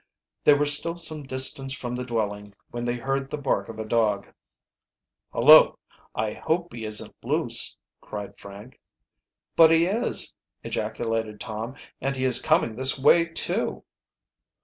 [0.45, 3.85] They were still some distance from the dwelling when they heard the bark of a
[3.85, 4.27] dog.
[5.31, 5.77] "Hullo!
[6.15, 8.79] I hope he isn't loose," cried Frank.
[9.55, 10.33] "But he is,"
[10.63, 13.83] ejaculated Tom; "and he is coming this way too!"